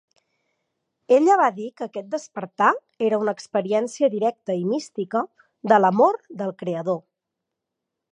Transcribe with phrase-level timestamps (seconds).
[1.17, 2.69] Ella va dir que aquest despertar
[3.09, 5.23] era una experiència directa i mística
[5.73, 6.99] de l'amor del "creador".